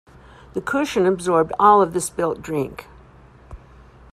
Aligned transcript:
The 0.53 0.61
cushion 0.61 1.05
absorbed 1.05 1.51
all 1.59 1.79
of 1.79 1.93
the 1.93 2.01
spilt 2.01 2.41
drink. 2.41 2.87